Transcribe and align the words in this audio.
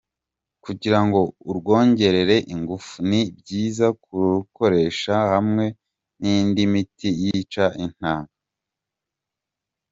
Kugirango 0.63 1.19
urwongerere 1.49 2.35
ingufu, 2.53 2.93
ni 3.09 3.21
byiza 3.37 3.87
kurukoresha 4.03 5.15
hamwe 5.33 5.65
n’indi 6.19 6.61
miti 6.73 7.09
yica 7.21 7.65
intanga. 7.85 8.33